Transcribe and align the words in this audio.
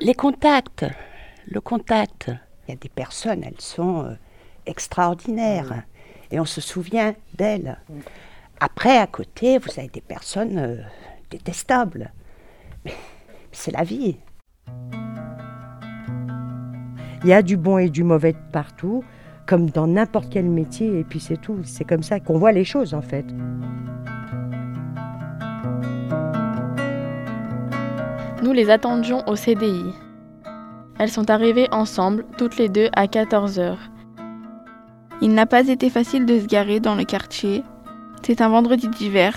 Les 0.00 0.14
contacts, 0.14 0.86
le 1.48 1.60
contact. 1.60 2.30
Il 2.66 2.70
y 2.70 2.74
a 2.74 2.76
des 2.76 2.88
personnes, 2.88 3.42
elles 3.42 3.60
sont 3.60 4.04
euh, 4.04 4.14
extraordinaires 4.66 5.82
et 6.30 6.38
on 6.38 6.44
se 6.44 6.60
souvient 6.60 7.14
d'elles. 7.34 7.78
Après, 8.60 8.96
à 8.96 9.08
côté, 9.08 9.58
vous 9.58 9.70
avez 9.76 9.88
des 9.88 10.00
personnes 10.00 10.58
euh, 10.58 10.76
détestables. 11.30 12.12
Mais 12.84 12.94
c'est 13.50 13.72
la 13.72 13.82
vie. 13.82 14.18
Il 17.24 17.28
y 17.28 17.32
a 17.32 17.42
du 17.42 17.56
bon 17.56 17.78
et 17.78 17.90
du 17.90 18.04
mauvais 18.04 18.36
partout, 18.52 19.02
comme 19.46 19.68
dans 19.70 19.88
n'importe 19.88 20.30
quel 20.30 20.44
métier, 20.44 21.00
et 21.00 21.04
puis 21.04 21.18
c'est 21.18 21.40
tout. 21.40 21.64
C'est 21.64 21.84
comme 21.84 22.04
ça 22.04 22.20
qu'on 22.20 22.38
voit 22.38 22.52
les 22.52 22.64
choses 22.64 22.94
en 22.94 23.02
fait. 23.02 23.26
Nous 28.42 28.52
les 28.52 28.70
attendions 28.70 29.26
au 29.28 29.34
CDI. 29.34 29.92
Elles 30.98 31.10
sont 31.10 31.28
arrivées 31.28 31.68
ensemble, 31.72 32.24
toutes 32.36 32.56
les 32.56 32.68
deux, 32.68 32.88
à 32.94 33.08
14 33.08 33.58
heures. 33.58 33.90
Il 35.20 35.34
n'a 35.34 35.46
pas 35.46 35.66
été 35.66 35.90
facile 35.90 36.24
de 36.24 36.38
se 36.38 36.46
garer 36.46 36.78
dans 36.78 36.94
le 36.94 37.04
quartier. 37.04 37.64
C'est 38.22 38.40
un 38.40 38.48
vendredi 38.48 38.88
d'hiver, 38.88 39.36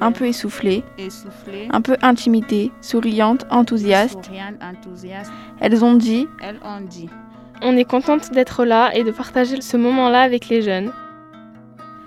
un 0.00 0.12
peu 0.12 0.26
essoufflé, 0.26 0.82
essoufflées, 0.98 1.68
un 1.70 1.80
peu 1.80 1.96
intimidée, 2.00 2.72
souriante, 2.80 3.44
enthousiaste. 3.50 4.24
souriantes, 4.24 4.62
enthousiastes. 4.62 5.32
Elles 5.60 5.84
ont 5.84 5.94
dit 5.94 6.26
Elles 6.40 6.58
ont 6.64 6.80
dit 6.80 7.08
On 7.62 7.76
est 7.76 7.84
contente 7.84 8.32
d'être 8.32 8.64
là 8.64 8.90
et 8.94 9.04
de 9.04 9.10
partager 9.10 9.60
ce 9.60 9.76
moment-là 9.76 10.22
avec 10.22 10.48
les 10.48 10.62
jeunes. 10.62 10.92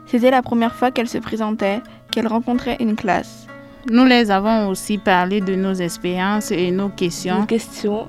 C'était 0.05 0.31
la 0.31 0.41
première 0.41 0.75
fois 0.75 0.91
qu'elles 0.91 1.09
se 1.09 1.17
présentaient, 1.17 1.81
qu'elles 2.09 2.27
rencontraient 2.27 2.77
une 2.79 2.95
classe. 2.95 3.47
Nous 3.89 4.05
les 4.05 4.29
avons 4.29 4.69
aussi 4.69 4.97
parlé 4.97 5.41
de 5.41 5.55
nos 5.55 5.73
expériences 5.73 6.51
et 6.51 6.71
nos 6.71 6.89
questions. 6.89 7.39
Nos 7.39 7.45
questions, 7.45 8.07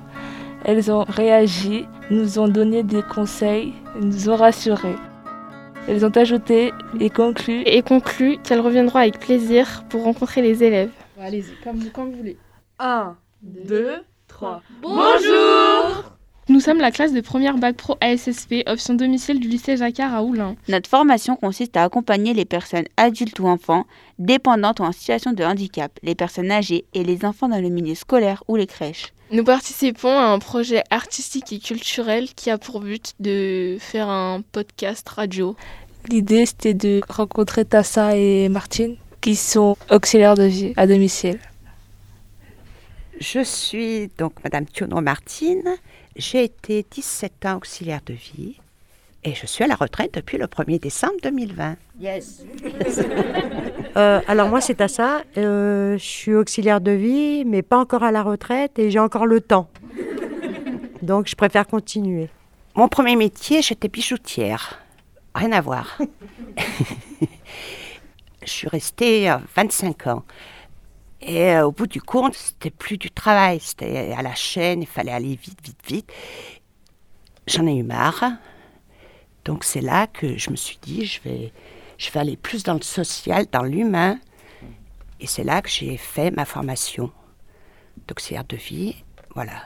elles 0.63 0.91
ont 0.91 1.03
réagi, 1.03 1.85
nous 2.11 2.39
ont 2.39 2.47
donné 2.47 2.83
des 2.83 3.01
conseils, 3.01 3.73
nous 3.99 4.29
ont 4.29 4.35
rassurés. 4.35 4.95
Elles 5.87 6.05
ont 6.05 6.11
ajouté 6.11 6.71
et 6.99 7.09
conclu 7.09 7.61
Et 7.65 7.81
conclut 7.81 8.37
qu'elles 8.43 8.61
reviendront 8.61 8.99
avec 8.99 9.19
plaisir 9.19 9.83
pour 9.89 10.03
rencontrer 10.03 10.41
les 10.41 10.63
élèves. 10.63 10.91
Allez-y, 11.19 11.61
comme, 11.63 11.83
comme 11.89 12.11
vous 12.11 12.17
voulez. 12.17 12.37
1, 12.79 13.15
2, 13.41 13.95
3. 14.27 14.61
Nous 16.49 16.59
sommes 16.59 16.79
la 16.79 16.91
classe 16.91 17.13
de 17.13 17.21
première 17.21 17.57
bac 17.57 17.77
pro 17.77 17.95
ASSP, 18.01 18.63
option 18.67 18.95
domicile 18.95 19.39
du 19.39 19.47
lycée 19.47 19.77
Jacquard 19.77 20.13
à 20.13 20.23
Oulin. 20.23 20.57
Notre 20.67 20.89
formation 20.89 21.37
consiste 21.37 21.77
à 21.77 21.83
accompagner 21.83 22.33
les 22.33 22.43
personnes 22.43 22.83
adultes 22.97 23.39
ou 23.39 23.47
enfants, 23.47 23.85
dépendantes 24.19 24.81
ou 24.81 24.83
en 24.83 24.91
situation 24.91 25.31
de 25.31 25.41
handicap, 25.45 25.97
les 26.03 26.15
personnes 26.15 26.51
âgées 26.51 26.83
et 26.93 27.05
les 27.05 27.23
enfants 27.23 27.47
dans 27.47 27.61
le 27.61 27.69
milieu 27.69 27.95
scolaire 27.95 28.43
ou 28.49 28.57
les 28.57 28.67
crèches. 28.67 29.13
Nous 29.31 29.45
participons 29.45 30.09
à 30.09 30.25
un 30.25 30.39
projet 30.39 30.83
artistique 30.89 31.53
et 31.53 31.59
culturel 31.59 32.27
qui 32.35 32.49
a 32.49 32.57
pour 32.57 32.81
but 32.81 33.13
de 33.21 33.77
faire 33.79 34.09
un 34.09 34.41
podcast 34.51 35.07
radio. 35.07 35.55
L'idée 36.09 36.45
c'était 36.45 36.73
de 36.73 36.99
rencontrer 37.07 37.63
Tassa 37.63 38.17
et 38.17 38.49
Martine 38.49 38.97
qui 39.21 39.37
sont 39.37 39.77
auxiliaires 39.89 40.35
de 40.35 40.43
vie 40.43 40.73
à 40.75 40.87
domicile. 40.87 41.39
Je 43.19 43.43
suis 43.43 44.09
donc 44.17 44.33
Madame 44.43 44.65
Thionneau 44.65 45.01
Martine. 45.01 45.75
J'ai 46.15 46.43
été 46.43 46.85
17 46.89 47.45
ans 47.45 47.57
auxiliaire 47.57 48.01
de 48.05 48.13
vie 48.13 48.59
et 49.23 49.33
je 49.33 49.45
suis 49.45 49.63
à 49.63 49.67
la 49.67 49.75
retraite 49.75 50.13
depuis 50.13 50.37
le 50.37 50.45
1er 50.47 50.79
décembre 50.79 51.15
2020. 51.23 51.75
Euh, 53.95 54.21
alors 54.27 54.49
moi 54.49 54.59
c'est 54.59 54.81
à 54.81 54.87
ça, 54.87 55.21
Euh, 55.37 55.99
je 55.99 56.03
suis 56.03 56.33
auxiliaire 56.33 56.81
de 56.81 56.89
vie, 56.89 57.45
mais 57.45 57.61
pas 57.61 57.77
encore 57.77 58.01
à 58.01 58.11
la 58.11 58.23
retraite 58.23 58.79
et 58.79 58.89
j'ai 58.89 58.97
encore 58.97 59.27
le 59.27 59.39
temps. 59.39 59.69
Donc 61.03 61.27
je 61.27 61.35
préfère 61.35 61.67
continuer. 61.67 62.29
Mon 62.73 62.87
premier 62.87 63.15
métier, 63.15 63.61
j'étais 63.61 63.89
bijoutière. 63.89 64.79
Rien 65.35 65.51
à 65.51 65.61
voir. 65.61 65.99
je 68.43 68.51
suis 68.51 68.67
restée 68.67 69.29
euh, 69.29 69.37
25 69.55 70.07
ans. 70.07 70.23
Et 71.25 71.53
euh, 71.53 71.67
au 71.67 71.71
bout 71.71 71.87
du 71.87 72.01
compte, 72.01 72.35
c'était 72.35 72.69
plus 72.69 72.97
du 72.97 73.09
travail, 73.09 73.59
c'était 73.59 74.13
à 74.17 74.21
la 74.21 74.35
chaîne, 74.35 74.81
il 74.81 74.87
fallait 74.87 75.11
aller 75.11 75.35
vite, 75.35 75.59
vite, 75.63 75.79
vite. 75.87 76.11
J'en 77.47 77.65
ai 77.65 77.75
eu 77.75 77.83
marre. 77.83 78.25
Donc 79.45 79.63
c'est 79.63 79.81
là 79.81 80.07
que 80.07 80.37
je 80.37 80.49
me 80.49 80.55
suis 80.55 80.77
dit, 80.81 81.05
je 81.05 81.21
vais, 81.21 81.53
je 81.97 82.11
vais 82.11 82.19
aller 82.19 82.37
plus 82.37 82.63
dans 82.63 82.73
le 82.73 82.81
social, 82.81 83.45
dans 83.51 83.63
l'humain. 83.63 84.19
Et 85.19 85.27
c'est 85.27 85.43
là 85.43 85.61
que 85.61 85.69
j'ai 85.69 85.95
fait 85.95 86.31
ma 86.31 86.45
formation 86.45 87.11
d'auxiliaire 88.07 88.45
de 88.45 88.57
vie. 88.57 88.95
Voilà. 89.33 89.65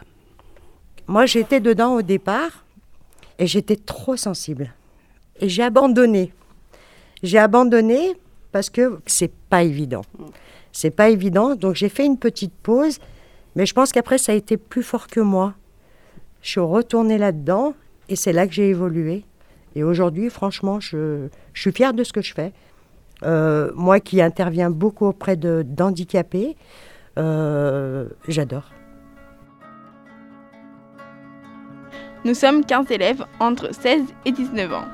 Moi 1.07 1.25
j'étais 1.25 1.59
dedans 1.59 1.95
au 1.95 2.01
départ 2.03 2.65
et 3.39 3.47
j'étais 3.47 3.77
trop 3.77 4.15
sensible. 4.15 4.73
Et 5.39 5.49
j'ai 5.49 5.63
abandonné. 5.63 6.33
J'ai 7.23 7.39
abandonné 7.39 8.13
parce 8.51 8.69
que 8.69 8.99
c'est 9.05 9.33
pas 9.33 9.63
évident. 9.63 10.03
C'est 10.79 10.91
pas 10.91 11.09
évident, 11.09 11.55
donc 11.55 11.73
j'ai 11.73 11.89
fait 11.89 12.05
une 12.05 12.19
petite 12.19 12.53
pause, 12.53 12.99
mais 13.55 13.65
je 13.65 13.73
pense 13.73 13.91
qu'après 13.91 14.19
ça 14.19 14.31
a 14.31 14.35
été 14.35 14.57
plus 14.57 14.83
fort 14.83 15.07
que 15.07 15.19
moi. 15.19 15.55
Je 16.43 16.51
suis 16.51 16.59
retournée 16.59 17.17
là-dedans 17.17 17.73
et 18.09 18.15
c'est 18.15 18.31
là 18.31 18.45
que 18.45 18.53
j'ai 18.53 18.69
évolué. 18.69 19.23
Et 19.75 19.83
aujourd'hui, 19.83 20.29
franchement, 20.29 20.79
je, 20.79 21.29
suis 21.55 21.71
fière 21.71 21.95
de 21.95 22.03
ce 22.03 22.13
que 22.13 22.21
je 22.21 22.31
fais. 22.31 22.53
Euh, 23.23 23.71
moi 23.73 23.99
qui 23.99 24.21
interviens 24.21 24.69
beaucoup 24.69 25.07
auprès 25.07 25.35
d'handicapés, 25.35 26.55
euh, 27.17 28.05
j'adore. 28.27 28.69
Nous 32.23 32.35
sommes 32.35 32.63
15 32.63 32.91
élèves 32.91 33.25
entre 33.39 33.73
16 33.73 34.03
et 34.25 34.31
19 34.31 34.71
ans, 34.73 34.85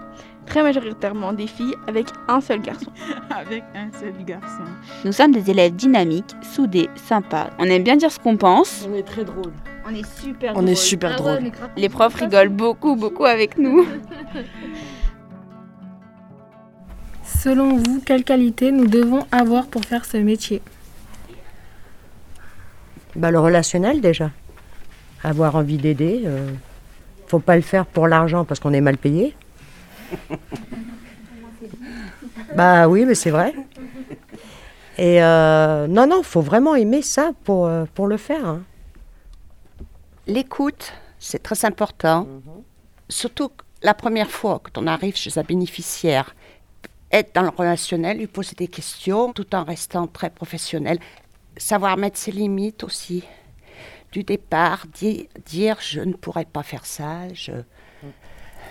très 0.45 0.63
majoritairement 0.63 1.33
des 1.33 1.47
filles 1.47 1.75
avec 1.87 2.07
un 2.27 2.41
seul 2.41 2.61
garçon. 2.61 2.91
avec 3.29 3.63
un 3.75 3.91
seul 3.97 4.13
garçon. 4.25 4.63
Nous 5.05 5.11
sommes 5.11 5.31
des 5.31 5.49
élèves 5.49 5.75
dynamiques, 5.75 6.35
soudés, 6.41 6.89
sympas. 6.95 7.49
On 7.59 7.65
aime 7.65 7.83
bien 7.83 7.95
dire 7.95 8.11
ce 8.11 8.19
qu'on 8.19 8.37
pense. 8.37 8.87
On 8.89 8.95
est 8.95 9.03
très 9.03 9.23
drôle. 9.23 9.53
On 9.85 9.93
est 9.93 10.05
super 10.21 10.53
On 10.55 10.65
est 10.65 10.75
super 10.75 11.15
drôle. 11.15 11.51
Les 11.75 11.89
profs 11.89 12.15
rigolent 12.15 12.49
beaucoup, 12.49 12.95
beaucoup 12.95 13.25
avec 13.25 13.57
nous. 13.57 13.85
Selon 17.23 17.75
vous, 17.77 18.01
quelles 18.05 18.23
qualités 18.23 18.71
nous 18.71 18.87
devons 18.87 19.25
avoir 19.31 19.67
pour 19.67 19.83
faire 19.83 20.05
ce 20.05 20.15
métier? 20.17 20.61
Bah, 23.15 23.31
le 23.31 23.39
relationnel 23.39 23.99
déjà. 24.01 24.31
Avoir 25.23 25.55
envie 25.55 25.77
d'aider. 25.77 26.23
euh, 26.25 26.51
faut 27.27 27.39
pas 27.39 27.55
le 27.55 27.61
faire 27.61 27.85
pour 27.85 28.07
l'argent 28.07 28.45
parce 28.45 28.59
qu'on 28.59 28.73
est 28.73 28.81
mal 28.81 28.97
payé. 28.97 29.35
bah 32.55 32.87
oui, 32.87 33.05
mais 33.05 33.15
c'est 33.15 33.31
vrai. 33.31 33.53
Et 34.97 35.23
euh, 35.23 35.87
non, 35.87 36.07
non, 36.07 36.23
faut 36.23 36.41
vraiment 36.41 36.75
aimer 36.75 37.01
ça 37.01 37.31
pour, 37.43 37.65
euh, 37.67 37.85
pour 37.93 38.07
le 38.07 38.17
faire. 38.17 38.45
hein. 38.47 38.61
L'écoute, 40.27 40.93
c'est 41.19 41.41
très 41.41 41.65
important. 41.65 42.27
Surtout 43.09 43.51
la 43.81 43.93
première 43.93 44.29
fois 44.29 44.61
quand 44.63 44.81
on 44.81 44.87
arrive 44.87 45.15
chez 45.17 45.37
un 45.37 45.43
bénéficiaire, 45.43 46.35
être 47.11 47.35
dans 47.35 47.41
le 47.41 47.49
relationnel, 47.49 48.17
lui 48.17 48.27
poser 48.27 48.55
des 48.55 48.67
questions 48.67 49.33
tout 49.33 49.53
en 49.55 49.63
restant 49.63 50.07
très 50.07 50.29
professionnel. 50.29 50.99
Savoir 51.57 51.97
mettre 51.97 52.17
ses 52.17 52.31
limites 52.31 52.83
aussi. 52.83 53.23
Du 54.11 54.23
départ, 54.23 54.85
di- 54.93 55.27
dire 55.45 55.77
je 55.81 56.01
ne 56.01 56.13
pourrais 56.13 56.45
pas 56.45 56.63
faire 56.63 56.85
ça. 56.85 57.31
je- 57.33 57.51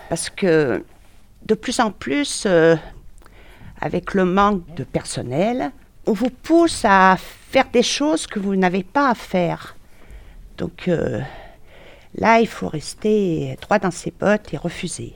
Parce 0.09 0.29
que 0.29 0.83
de 1.45 1.55
plus 1.55 1.79
en 1.79 1.91
plus, 1.91 2.43
euh, 2.45 2.75
avec 3.79 4.13
le 4.13 4.25
manque 4.25 4.73
de 4.75 4.83
personnel, 4.83 5.71
on 6.05 6.13
vous 6.13 6.29
pousse 6.29 6.83
à 6.85 7.17
faire 7.17 7.69
des 7.71 7.83
choses 7.83 8.27
que 8.27 8.39
vous 8.39 8.55
n'avez 8.55 8.83
pas 8.83 9.09
à 9.09 9.15
faire. 9.15 9.75
Donc 10.57 10.87
euh, 10.87 11.21
là, 12.15 12.39
il 12.39 12.47
faut 12.47 12.67
rester 12.67 13.57
droit 13.61 13.79
dans 13.79 13.91
ses 13.91 14.11
bottes 14.11 14.53
et 14.53 14.57
refuser. 14.57 15.13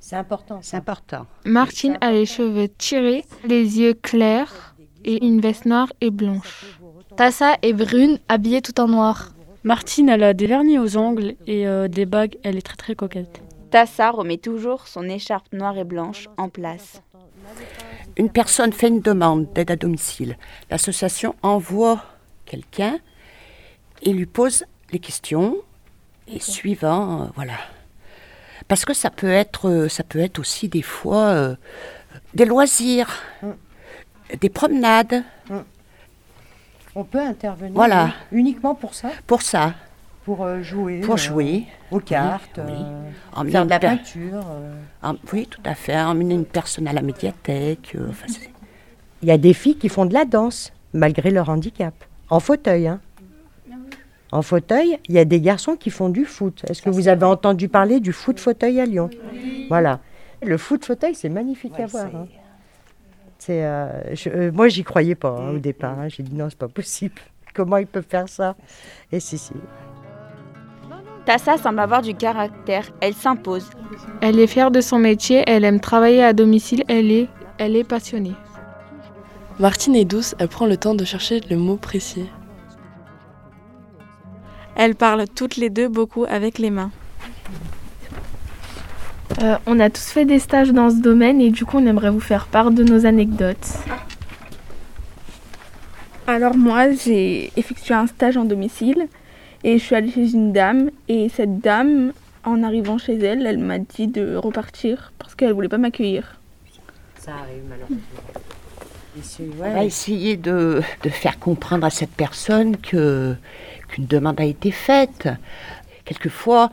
C'est 0.00 0.16
important. 0.16 0.58
C'est 0.62 0.76
important. 0.76 1.26
Martine 1.44 1.96
a 2.00 2.10
les 2.10 2.26
cheveux 2.26 2.68
tirés, 2.68 3.24
les 3.44 3.78
yeux 3.78 3.94
clairs 3.94 4.74
et 5.04 5.24
une 5.24 5.40
veste 5.40 5.64
noire 5.64 5.92
et 6.00 6.10
blanche. 6.10 6.78
Tassa 7.16 7.56
est 7.62 7.72
brune, 7.72 8.18
habillée 8.28 8.62
tout 8.62 8.80
en 8.80 8.88
noir. 8.88 9.32
Martine, 9.64 10.08
elle 10.08 10.24
a 10.24 10.34
des 10.34 10.46
vernis 10.46 10.78
aux 10.78 10.96
ongles 10.96 11.34
et 11.46 11.68
euh, 11.68 11.86
des 11.86 12.04
bagues, 12.04 12.36
elle 12.42 12.56
est 12.56 12.62
très 12.62 12.76
très 12.76 12.94
coquette. 12.96 13.42
Tassa 13.72 14.10
remet 14.10 14.36
toujours 14.36 14.86
son 14.86 15.08
écharpe 15.08 15.50
noire 15.54 15.78
et 15.78 15.84
blanche 15.84 16.28
en 16.36 16.50
place. 16.50 17.00
Une 18.18 18.28
personne 18.30 18.70
fait 18.72 18.88
une 18.88 19.00
demande 19.00 19.50
d'aide 19.54 19.70
à 19.70 19.76
domicile. 19.76 20.36
L'association 20.70 21.34
envoie 21.42 22.04
quelqu'un 22.44 22.98
et 24.02 24.12
lui 24.12 24.26
pose 24.26 24.66
les 24.90 24.98
questions 24.98 25.56
et 26.28 26.38
suivant, 26.38 27.22
euh, 27.22 27.24
voilà. 27.34 27.54
Parce 28.68 28.84
que 28.84 28.92
ça 28.92 29.08
peut 29.08 29.30
être, 29.30 29.70
euh, 29.70 29.88
ça 29.88 30.04
peut 30.04 30.18
être 30.18 30.38
aussi 30.38 30.68
des 30.68 30.82
fois 30.82 31.28
euh, 31.28 31.56
des 32.34 32.44
loisirs, 32.44 33.08
des 34.38 34.50
promenades. 34.50 35.24
On 36.94 37.04
peut 37.04 37.20
intervenir 37.20 37.74
Voilà. 37.74 38.12
uniquement 38.32 38.74
pour 38.74 38.92
ça? 38.92 39.10
Pour 39.26 39.40
ça, 39.40 39.74
Pour 40.24 40.42
euh, 40.44 40.62
jouer. 40.62 41.00
Pour 41.00 41.14
euh, 41.14 41.18
jouer. 41.18 41.64
Aux 41.90 41.98
cartes. 42.00 42.58
oui. 42.64 42.72
euh, 42.72 43.10
Emmener 43.34 43.52
faire 43.52 43.64
de 43.64 43.70
la 43.70 43.78
peinture. 43.80 44.44
euh. 45.04 45.12
oui, 45.32 45.46
tout 45.50 45.60
à 45.64 45.74
fait. 45.74 45.96
Emmener 46.00 46.34
une 46.34 46.44
personne 46.44 46.86
à 46.86 46.92
la 46.92 47.02
médiathèque. 47.02 47.94
euh, 47.96 48.06
enfin, 48.10 48.26
Il 49.22 49.28
y 49.28 49.32
a 49.32 49.38
des 49.38 49.52
filles 49.54 49.76
qui 49.76 49.88
font 49.88 50.06
de 50.06 50.14
la 50.14 50.24
danse, 50.24 50.72
malgré 50.92 51.30
leur 51.30 51.48
handicap. 51.48 51.94
En 52.30 52.40
fauteuil, 52.40 52.86
hein. 52.86 53.00
En 54.30 54.40
fauteuil, 54.40 54.98
il 55.08 55.14
y 55.14 55.18
a 55.18 55.26
des 55.26 55.40
garçons 55.42 55.76
qui 55.76 55.90
font 55.90 56.08
du 56.08 56.24
foot. 56.24 56.64
Est-ce 56.66 56.80
que 56.80 56.88
vous 56.88 57.08
avez 57.08 57.24
entendu 57.26 57.68
parler 57.68 58.00
du 58.00 58.12
foot 58.14 58.40
fauteuil 58.40 58.80
à 58.80 58.86
Lyon 58.86 59.10
Voilà. 59.68 60.00
Le 60.42 60.56
foot 60.56 60.84
fauteuil, 60.86 61.14
c'est 61.14 61.28
magnifique 61.28 61.78
à 61.78 61.84
voir. 61.86 62.06
hein. 62.06 62.26
C'est, 63.38 63.62
euh, 63.64 64.14
je- 64.14 64.30
euh, 64.30 64.50
moi, 64.52 64.68
j'y 64.68 64.84
croyais 64.84 65.14
pas 65.16 65.36
hein, 65.38 65.54
au 65.56 65.58
départ. 65.58 65.98
hein. 65.98 66.08
J'ai 66.08 66.22
dit 66.22 66.34
non, 66.34 66.48
c'est 66.48 66.58
pas 66.58 66.68
possible. 66.68 67.16
Comment 67.54 67.76
ils 67.76 67.86
peuvent 67.86 68.06
faire 68.08 68.28
ça? 68.28 68.56
Et 69.10 69.20
si, 69.20 69.36
si. 69.36 69.52
Tassa 71.24 71.56
semble 71.56 71.78
avoir 71.78 72.02
du 72.02 72.14
caractère, 72.14 72.90
elle 73.00 73.14
s'impose. 73.14 73.70
Elle 74.20 74.40
est 74.40 74.48
fière 74.48 74.72
de 74.72 74.80
son 74.80 74.98
métier, 74.98 75.44
elle 75.46 75.64
aime 75.64 75.78
travailler 75.78 76.24
à 76.24 76.32
domicile, 76.32 76.82
elle 76.88 77.12
est, 77.12 77.28
elle 77.58 77.76
est 77.76 77.84
passionnée. 77.84 78.34
Martine 79.60 79.94
est 79.94 80.04
douce, 80.04 80.34
elle 80.38 80.48
prend 80.48 80.66
le 80.66 80.76
temps 80.76 80.94
de 80.94 81.04
chercher 81.04 81.40
le 81.48 81.56
mot 81.56 81.76
précis. 81.76 82.26
Elles 84.74 84.96
parlent 84.96 85.28
toutes 85.28 85.56
les 85.56 85.70
deux 85.70 85.88
beaucoup 85.88 86.24
avec 86.28 86.58
les 86.58 86.70
mains. 86.70 86.90
Euh, 89.42 89.56
on 89.66 89.78
a 89.78 89.90
tous 89.90 90.10
fait 90.10 90.24
des 90.24 90.38
stages 90.38 90.72
dans 90.72 90.90
ce 90.90 90.96
domaine 90.96 91.40
et 91.40 91.50
du 91.50 91.64
coup 91.64 91.78
on 91.78 91.86
aimerait 91.86 92.10
vous 92.10 92.20
faire 92.20 92.46
part 92.46 92.70
de 92.70 92.82
nos 92.82 93.06
anecdotes. 93.06 93.78
Alors 96.26 96.56
moi, 96.56 96.90
j'ai 96.92 97.52
effectué 97.56 97.94
un 97.94 98.06
stage 98.06 98.36
en 98.36 98.44
domicile 98.44 99.08
et 99.64 99.78
je 99.78 99.84
suis 99.84 99.94
allée 99.94 100.10
chez 100.10 100.32
une 100.32 100.52
dame 100.52 100.90
et 101.08 101.28
cette 101.28 101.60
dame, 101.60 102.12
en 102.44 102.62
arrivant 102.62 102.98
chez 102.98 103.16
elle, 103.18 103.46
elle 103.46 103.58
m'a 103.58 103.78
dit 103.78 104.08
de 104.08 104.34
repartir 104.36 105.12
parce 105.18 105.34
qu'elle 105.34 105.52
voulait 105.52 105.68
pas 105.68 105.78
m'accueillir. 105.78 106.40
Ça 107.16 107.32
arrive 107.32 107.62
malheureusement. 107.68 107.98
On 109.60 109.72
va 109.74 109.84
essayer 109.84 110.36
de, 110.36 110.82
de 111.02 111.08
faire 111.10 111.38
comprendre 111.38 111.84
à 111.84 111.90
cette 111.90 112.10
personne 112.10 112.78
que 112.78 113.36
qu'une 113.88 114.06
demande 114.06 114.40
a 114.40 114.44
été 114.44 114.70
faite. 114.70 115.28
Quelquefois, 116.04 116.70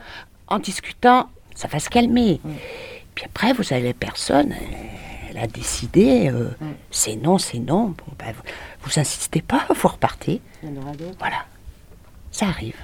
en 0.48 0.58
discutant, 0.58 1.28
ça 1.54 1.68
va 1.68 1.78
se 1.78 1.90
calmer. 1.90 2.40
Puis 3.14 3.24
après, 3.26 3.52
vous 3.52 3.72
avez 3.72 3.88
la 3.88 3.94
personne, 3.94 4.54
elle 5.28 5.38
a 5.38 5.46
décidé, 5.46 6.30
euh, 6.32 6.48
c'est 6.90 7.16
non, 7.16 7.38
c'est 7.38 7.58
non. 7.58 7.88
Bon, 7.88 8.12
ben, 8.18 8.32
vous, 8.32 8.42
vous 8.82 8.98
insistez 8.98 9.42
pas, 9.42 9.66
vous 9.74 9.88
repartez. 9.88 10.40
Voilà, 11.18 11.44
ça 12.30 12.46
arrive. 12.46 12.76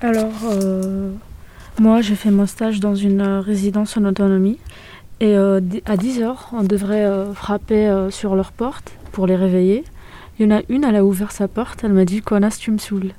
Alors, 0.00 0.32
euh, 0.44 1.10
moi, 1.80 2.00
j'ai 2.00 2.14
fait 2.14 2.30
mon 2.30 2.46
stage 2.46 2.80
dans 2.80 2.94
une 2.94 3.20
euh, 3.20 3.40
résidence 3.40 3.96
en 3.96 4.04
autonomie. 4.04 4.58
Et 5.20 5.34
euh, 5.36 5.60
à 5.86 5.96
10h, 5.96 6.34
on 6.52 6.62
devrait 6.62 7.04
euh, 7.04 7.32
frapper 7.32 7.86
euh, 7.88 8.10
sur 8.10 8.36
leur 8.36 8.52
porte 8.52 8.92
pour 9.12 9.26
les 9.26 9.36
réveiller. 9.36 9.84
Il 10.38 10.46
y 10.46 10.52
en 10.52 10.58
a 10.58 10.60
une, 10.68 10.84
elle 10.84 10.96
a 10.96 11.04
ouvert 11.04 11.32
sa 11.32 11.48
porte, 11.48 11.82
elle 11.84 11.94
m'a 11.94 12.04
dit 12.04 12.20
Connasse, 12.20 12.58
tu 12.58 12.70
me 12.70 12.76
saoules. 12.78 13.12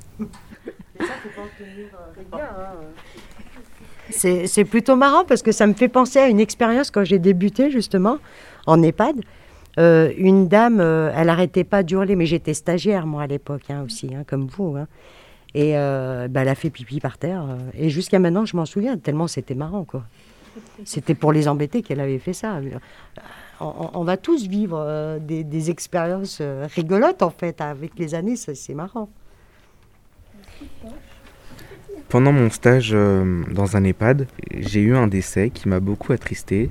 C'est 4.10 4.46
c'est 4.46 4.64
plutôt 4.64 4.96
marrant 4.96 5.24
parce 5.24 5.42
que 5.42 5.52
ça 5.52 5.66
me 5.66 5.74
fait 5.74 5.88
penser 5.88 6.18
à 6.18 6.28
une 6.28 6.40
expérience 6.40 6.90
quand 6.90 7.04
j'ai 7.04 7.18
débuté 7.18 7.70
justement 7.70 8.18
en 8.66 8.82
EHPAD. 8.82 9.16
Euh, 9.78 10.12
une 10.16 10.48
dame, 10.48 10.80
euh, 10.80 11.12
elle 11.14 11.28
arrêtait 11.28 11.62
pas 11.64 11.82
d'hurler, 11.82 12.16
mais 12.16 12.26
j'étais 12.26 12.54
stagiaire 12.54 13.06
moi 13.06 13.22
à 13.22 13.26
l'époque 13.26 13.62
hein, 13.70 13.82
aussi, 13.84 14.12
hein, 14.14 14.24
comme 14.26 14.46
vous. 14.46 14.76
hein. 14.76 14.86
Et 15.54 15.76
euh, 15.76 16.28
bah, 16.28 16.42
elle 16.42 16.48
a 16.48 16.54
fait 16.54 16.70
pipi 16.70 17.00
par 17.00 17.18
terre. 17.18 17.42
euh, 17.42 17.58
et 17.74 17.90
jusqu'à 17.90 18.18
maintenant, 18.18 18.44
je 18.44 18.56
m'en 18.56 18.66
souviens 18.66 18.98
tellement 18.98 19.26
c'était 19.26 19.54
marrant. 19.54 19.86
C'était 20.84 21.14
pour 21.14 21.32
les 21.32 21.48
embêter 21.48 21.82
qu'elle 21.82 22.00
avait 22.00 22.18
fait 22.18 22.32
ça. 22.32 22.56
Euh, 22.56 22.78
On, 23.60 24.04
va 24.04 24.16
tous 24.16 24.46
vivre 24.46 25.18
des, 25.20 25.70
expériences 25.70 26.42
rigolotes 26.74 27.22
en 27.22 27.30
fait 27.30 27.60
avec 27.60 27.98
les 27.98 28.14
années, 28.14 28.36
c'est 28.36 28.74
marrant. 28.74 29.08
Pendant 32.08 32.32
mon 32.32 32.50
stage 32.50 32.90
dans 32.90 33.76
un 33.76 33.84
EHPAD, 33.84 34.26
j'ai 34.50 34.80
eu 34.80 34.96
un 34.96 35.06
décès 35.06 35.50
qui 35.50 35.68
m'a 35.68 35.80
beaucoup 35.80 36.12
attristé. 36.12 36.68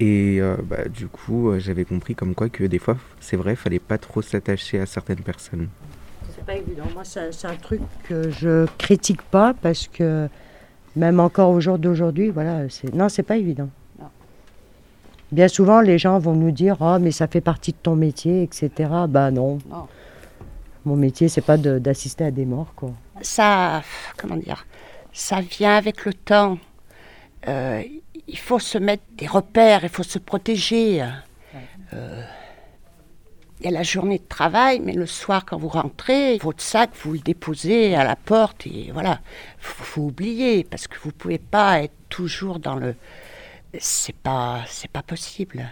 Et 0.00 0.40
bah, 0.64 0.88
du 0.88 1.08
coup, 1.08 1.52
j'avais 1.58 1.84
compris 1.84 2.14
comme 2.14 2.34
quoi 2.34 2.48
que 2.48 2.64
des 2.64 2.78
fois, 2.78 2.96
c'est 3.20 3.36
vrai, 3.36 3.54
fallait 3.56 3.80
pas 3.80 3.98
trop 3.98 4.22
s'attacher 4.22 4.80
à 4.80 4.86
certaines 4.86 5.22
personnes. 5.22 5.68
C'est 6.40 6.46
pas 6.46 6.56
évident. 6.56 6.84
Moi, 6.94 7.02
c'est 7.04 7.44
un 7.46 7.54
truc 7.56 7.80
que 8.08 8.30
je 8.30 8.66
critique 8.78 9.22
pas 9.22 9.52
parce 9.54 9.86
que 9.88 10.28
même 10.96 11.20
encore 11.20 11.50
au 11.50 11.60
jour 11.60 11.78
d'aujourd'hui, 11.78 12.30
voilà, 12.30 12.68
c'est 12.68 12.92
non, 12.94 13.08
c'est 13.08 13.22
pas 13.22 13.36
évident. 13.36 13.68
Bien 15.32 15.46
souvent, 15.46 15.80
les 15.80 15.96
gens 15.98 16.18
vont 16.18 16.34
nous 16.34 16.50
dire 16.50 16.78
oh 16.80 16.96
mais 17.00 17.12
ça 17.12 17.28
fait 17.28 17.40
partie 17.40 17.70
de 17.72 17.76
ton 17.80 17.94
métier, 17.94 18.42
etc. 18.42 18.70
Bah 19.08 19.30
non. 19.30 19.58
Non. 19.70 19.86
Mon 20.84 20.96
métier, 20.96 21.28
c'est 21.28 21.42
pas 21.42 21.56
de- 21.58 21.78
d'assister 21.78 22.24
à 22.24 22.30
des 22.30 22.46
morts, 22.46 22.72
quoi. 22.74 22.90
Ça, 23.20 23.82
comment 24.16 24.36
dire, 24.36 24.66
ça 25.12 25.40
vient 25.42 25.76
avec 25.76 26.04
le 26.06 26.14
temps. 26.14 26.58
Euh, 27.46 27.82
il 28.26 28.38
faut 28.38 28.58
se 28.58 28.78
mettre 28.78 29.02
des 29.16 29.26
repères, 29.26 29.80
il 29.84 29.88
faut 29.90 30.02
se 30.02 30.18
protéger. 30.18 31.02
Euh, 31.92 32.22
il 33.60 33.64
y 33.64 33.68
a 33.68 33.70
la 33.70 33.82
journée 33.82 34.18
de 34.18 34.28
travail, 34.28 34.80
mais 34.80 34.94
le 34.94 35.06
soir, 35.06 35.44
quand 35.44 35.58
vous 35.58 35.68
rentrez, 35.68 36.38
votre 36.38 36.62
sac, 36.62 36.90
vous 37.02 37.12
le 37.12 37.18
déposez 37.18 37.94
à 37.94 38.04
la 38.04 38.16
porte 38.16 38.66
et 38.66 38.90
voilà. 38.92 39.20
Faut, 39.58 39.84
faut 39.84 40.00
oublier 40.02 40.64
parce 40.64 40.88
que 40.88 40.98
vous 41.02 41.12
pouvez 41.12 41.38
pas 41.38 41.82
être 41.82 41.92
toujours 42.08 42.58
dans 42.58 42.74
le. 42.74 42.94
C'est 43.78 44.16
pas, 44.16 44.60
c'est 44.66 44.90
pas 44.90 45.02
possible. 45.02 45.68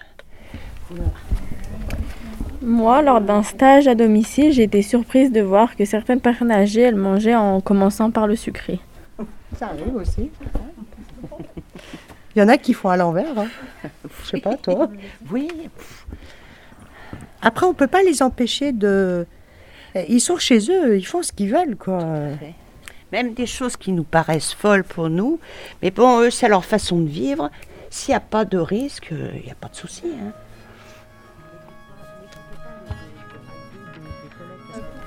Moi, 2.62 3.02
lors 3.02 3.20
d'un 3.20 3.42
stage 3.42 3.88
à 3.88 3.94
domicile, 3.94 4.52
j'ai 4.52 4.64
été 4.64 4.82
surprise 4.82 5.32
de 5.32 5.40
voir 5.40 5.76
que 5.76 5.84
certaines 5.84 6.20
personnes 6.20 6.50
âgées, 6.50 6.82
elles 6.82 6.96
mangeaient 6.96 7.34
en 7.34 7.60
commençant 7.60 8.10
par 8.10 8.26
le 8.26 8.36
sucré. 8.36 8.80
Ça 9.56 9.68
arrive 9.68 9.94
aussi. 9.94 10.30
Il 12.36 12.40
y 12.40 12.42
en 12.42 12.48
a 12.48 12.58
qui 12.58 12.74
font 12.74 12.90
à 12.90 12.96
l'envers. 12.96 13.38
Hein. 13.38 13.48
Je 14.22 14.28
sais 14.28 14.40
pas, 14.40 14.56
toi. 14.56 14.90
Oui. 15.30 15.48
Après, 17.42 17.66
on 17.66 17.74
peut 17.74 17.86
pas 17.86 18.02
les 18.02 18.22
empêcher 18.22 18.72
de. 18.72 19.26
Ils 20.08 20.20
sont 20.20 20.36
chez 20.36 20.58
eux, 20.70 20.96
ils 20.96 21.06
font 21.06 21.22
ce 21.22 21.32
qu'ils 21.32 21.50
veulent, 21.50 21.76
quoi. 21.76 22.00
Même 23.12 23.32
des 23.32 23.46
choses 23.46 23.76
qui 23.76 23.92
nous 23.92 24.04
paraissent 24.04 24.52
folles 24.52 24.84
pour 24.84 25.08
nous, 25.08 25.40
mais 25.82 25.90
bon, 25.90 26.20
eux, 26.20 26.30
c'est 26.30 26.48
leur 26.48 26.64
façon 26.64 26.98
de 27.00 27.08
vivre. 27.08 27.50
S'il 27.90 28.12
n'y 28.12 28.16
a 28.16 28.20
pas 28.20 28.44
de 28.44 28.58
risque, 28.58 29.08
il 29.12 29.44
n'y 29.44 29.50
a 29.50 29.54
pas 29.58 29.68
de 29.68 29.76
souci. 29.76 30.04
hein. 30.06 30.32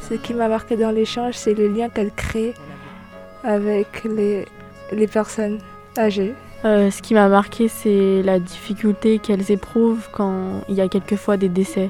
Ce 0.10 0.16
qui 0.16 0.34
m'a 0.34 0.48
marqué 0.48 0.76
dans 0.76 0.92
l'échange, 0.92 1.36
c'est 1.36 1.54
le 1.54 1.68
lien 1.68 1.90
qu'elle 1.90 2.12
crée 2.12 2.54
avec 3.44 4.04
les, 4.04 4.46
les 4.92 5.08
personnes 5.08 5.60
âgées. 5.98 6.34
Euh, 6.66 6.92
ce 6.92 7.02
qui 7.02 7.14
m'a 7.14 7.28
marqué, 7.30 7.68
c'est 7.68 8.22
la 8.24 8.40
difficulté 8.40 9.20
qu'elles 9.20 9.52
éprouvent 9.52 10.10
quand 10.12 10.62
il 10.70 10.76
y 10.76 10.82
a 10.82 10.88
quelquefois 10.90 11.38
des 11.38 11.50
décès. 11.50 11.90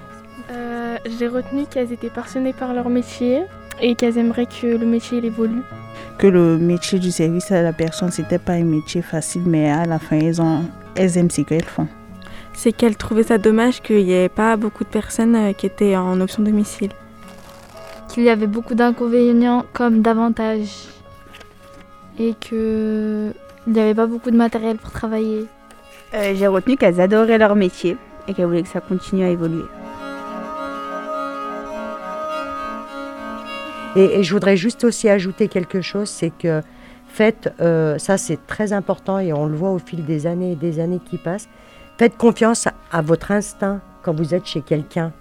J'ai 1.05 1.27
retenu 1.27 1.65
qu'elles 1.65 1.91
étaient 1.91 2.09
passionnées 2.09 2.53
par 2.53 2.73
leur 2.73 2.89
métier 2.89 3.43
et 3.81 3.95
qu'elles 3.95 4.17
aimeraient 4.17 4.45
que 4.45 4.67
le 4.67 4.85
métier 4.85 5.17
il 5.17 5.25
évolue. 5.25 5.63
Que 6.17 6.27
le 6.27 6.57
métier 6.57 6.99
du 6.99 7.11
service 7.11 7.51
à 7.51 7.61
la 7.63 7.73
personne, 7.73 8.11
c'était 8.11 8.37
pas 8.37 8.53
un 8.53 8.63
métier 8.63 9.01
facile, 9.01 9.41
mais 9.45 9.71
à 9.71 9.85
la 9.85 9.97
fin, 9.97 10.17
elles, 10.19 10.41
ont, 10.41 10.63
elles 10.95 11.17
aiment 11.17 11.31
ce 11.31 11.41
qu'elles 11.41 11.63
font. 11.63 11.87
C'est 12.53 12.71
qu'elles 12.71 12.97
trouvaient 12.97 13.23
ça 13.23 13.37
dommage 13.39 13.81
qu'il 13.81 14.05
n'y 14.05 14.13
ait 14.13 14.29
pas 14.29 14.55
beaucoup 14.57 14.83
de 14.83 14.89
personnes 14.89 15.35
euh, 15.35 15.53
qui 15.53 15.65
étaient 15.65 15.95
en 15.95 16.19
option 16.21 16.43
domicile. 16.43 16.91
qu'il 18.09 18.23
y 18.23 18.29
avait 18.29 18.45
beaucoup 18.47 18.75
d'inconvénients 18.75 19.65
comme 19.73 20.01
d'avantages 20.01 20.85
et 22.19 22.35
que 22.35 23.31
il 23.67 23.73
n'y 23.73 23.79
avait 23.79 23.93
pas 23.95 24.05
beaucoup 24.07 24.31
de 24.31 24.35
matériel 24.37 24.77
pour 24.77 24.91
travailler. 24.91 25.45
Euh, 26.13 26.33
J'ai 26.35 26.47
retenu 26.47 26.75
qu'elles 26.75 26.99
adoraient 26.99 27.37
leur 27.37 27.55
métier 27.55 27.95
et 28.27 28.33
qu'elles 28.33 28.47
voulaient 28.47 28.63
que 28.63 28.67
ça 28.69 28.81
continue 28.81 29.23
à 29.23 29.29
évoluer. 29.29 29.63
Et, 33.95 34.19
et 34.19 34.23
je 34.23 34.33
voudrais 34.33 34.57
juste 34.57 34.83
aussi 34.83 35.09
ajouter 35.09 35.47
quelque 35.47 35.81
chose, 35.81 36.09
c'est 36.09 36.29
que 36.29 36.61
faites, 37.07 37.53
euh, 37.59 37.97
ça 37.97 38.17
c'est 38.17 38.45
très 38.47 38.73
important 38.73 39.19
et 39.19 39.33
on 39.33 39.45
le 39.45 39.55
voit 39.55 39.71
au 39.71 39.79
fil 39.79 40.05
des 40.05 40.27
années 40.27 40.53
et 40.53 40.55
des 40.55 40.79
années 40.79 41.01
qui 41.03 41.17
passent, 41.17 41.49
faites 41.97 42.17
confiance 42.17 42.67
à, 42.91 43.01
votre 43.01 43.31
instinct 43.31 43.81
quand 44.01 44.13
vous 44.13 44.33
êtes 44.33 44.45
chez 44.45 44.61
quelqu'un. 44.61 45.11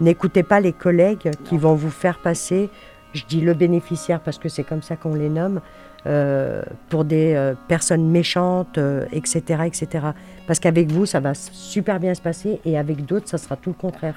N'écoutez 0.00 0.42
pas 0.42 0.60
les 0.60 0.72
collègues 0.72 1.30
qui 1.44 1.58
vont 1.58 1.74
vous 1.74 1.90
faire 1.90 2.18
passer, 2.18 2.70
je 3.12 3.24
dis 3.28 3.40
le 3.40 3.54
bénéficiaire 3.54 4.20
parce 4.20 4.38
que 4.38 4.48
c'est 4.48 4.64
comme 4.64 4.82
ça 4.82 4.96
qu'on 4.96 5.14
les 5.14 5.28
nomme, 5.28 5.60
euh, 6.04 6.62
pour 6.88 7.04
des 7.04 7.34
euh, 7.34 7.54
personnes 7.68 8.10
méchantes, 8.10 8.76
euh, 8.78 9.06
etc., 9.12 9.62
etc. 9.66 10.06
Parce 10.48 10.58
qu'avec 10.58 10.90
vous, 10.90 11.06
ça 11.06 11.20
va 11.20 11.32
super 11.34 12.00
bien 12.00 12.14
se 12.14 12.20
passer 12.20 12.60
et 12.64 12.76
avec 12.76 13.04
d'autres, 13.06 13.28
ça 13.28 13.38
sera 13.38 13.54
tout 13.54 13.70
le 13.70 13.76
contraire. 13.76 14.16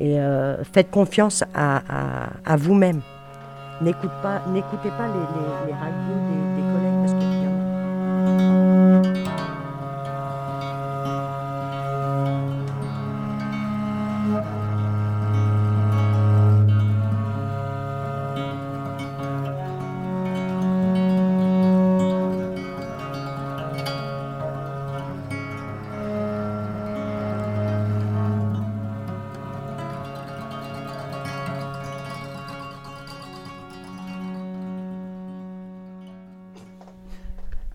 Et 0.00 0.18
euh, 0.18 0.62
faites 0.64 0.90
confiance 0.90 1.44
à, 1.54 2.56
vous-même. 2.56 3.00
N'écoutez 3.80 4.08
pas 4.22 4.40
les, 4.52 4.60
les, 4.60 5.72
radios 5.72 6.18
des, 6.28 6.51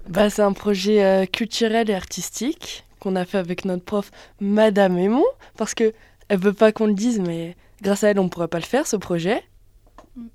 Bah, 0.10 0.30
c'est 0.30 0.42
un 0.42 0.54
projet 0.54 1.04
euh, 1.04 1.26
culturel 1.26 1.90
et 1.90 1.94
artistique 1.94 2.86
qu'on 3.00 3.16
a 3.16 3.26
fait 3.26 3.38
avec 3.38 3.66
notre 3.66 3.84
prof 3.84 4.12
Madame 4.40 4.98
Aimon, 4.98 5.26
parce 5.58 5.74
que 5.74 5.94
elle 6.30 6.40
veut 6.40 6.54
pas 6.54 6.72
qu'on 6.72 6.88
le 6.88 6.94
dise, 6.94 7.20
mais 7.20 7.56
grâce 7.82 8.04
à 8.04 8.10
elle, 8.10 8.20
on 8.20 8.30
pourrait 8.30 8.48
pas 8.48 8.60
le 8.60 8.66
faire 8.66 8.88
ce 8.88 8.96
projet. 8.96 9.44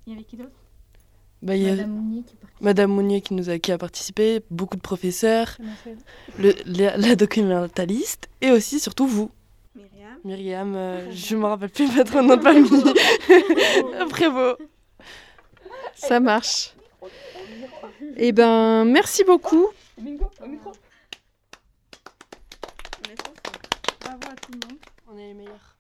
Il 0.07 0.12
y 0.12 0.17
avait 0.17 0.25
qui 0.25 0.37
d'autre? 0.37 0.50
Bah, 1.43 1.57
y 1.57 1.69
a 1.69 1.71
Madame 1.73 1.91
Mounier 1.91 2.23
qui 2.23 2.37
participe. 2.37 2.62
Madame 2.64 2.91
Mounier 2.93 3.21
qui 3.21 3.35
nous 3.35 3.50
a 3.50 3.59
qui 3.59 3.73
a 3.73 3.79
participé, 3.79 4.43
beaucoup 4.50 4.76
de 4.76 4.81
professeurs, 4.81 5.59
le, 6.38 6.55
la, 6.67 6.97
la 6.97 7.17
documentaliste 7.17 8.29
et 8.41 8.52
aussi 8.52 8.79
surtout 8.79 9.09
vous. 9.09 9.31
Myriam. 9.75 10.19
Myriam, 10.25 10.75
euh, 10.76 11.11
je 11.11 11.35
me 11.35 11.47
rappelle 11.47 11.71
plus 11.71 11.91
votre 11.93 12.21
nom 12.21 12.37
de 12.37 12.43
famille. 12.43 12.71
Prévost. 14.09 14.59
Ça 15.95 16.21
marche. 16.21 16.75
Eh 18.16 18.33
ben, 18.33 18.85
merci 18.85 19.25
beaucoup. 19.25 19.69
Bravo 24.00 24.21
à 24.31 24.37
tout 24.37 24.52
le 24.52 24.69
monde. 24.69 24.78
On 25.11 25.19
est 25.19 25.28
les 25.28 25.35
meilleurs. 25.35 25.72